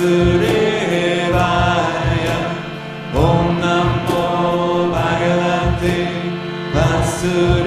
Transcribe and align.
Vasudevaya 0.00 1.28
Om 3.14 3.60
Namo 3.60 4.88
Bhagavate 4.88 5.96
Vasudevaya. 6.72 7.59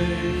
Deus. 0.00 0.40